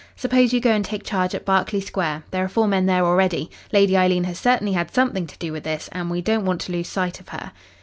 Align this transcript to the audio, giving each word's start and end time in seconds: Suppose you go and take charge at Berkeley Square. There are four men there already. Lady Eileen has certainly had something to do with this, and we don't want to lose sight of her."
Suppose 0.15 0.51
you 0.51 0.59
go 0.59 0.71
and 0.71 0.83
take 0.83 1.03
charge 1.03 1.35
at 1.35 1.45
Berkeley 1.45 1.79
Square. 1.79 2.23
There 2.31 2.43
are 2.43 2.47
four 2.49 2.67
men 2.67 2.87
there 2.87 3.05
already. 3.05 3.51
Lady 3.71 3.95
Eileen 3.95 4.23
has 4.23 4.39
certainly 4.39 4.73
had 4.73 4.91
something 4.91 5.27
to 5.27 5.37
do 5.37 5.51
with 5.51 5.61
this, 5.63 5.89
and 5.91 6.09
we 6.09 6.21
don't 6.23 6.43
want 6.43 6.59
to 6.61 6.71
lose 6.71 6.87
sight 6.87 7.19
of 7.19 7.29
her." 7.29 7.51